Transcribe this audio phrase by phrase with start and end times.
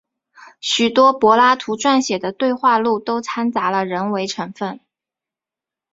[0.59, 4.79] 许多柏拉图撰写的对话录都参杂了人为成分。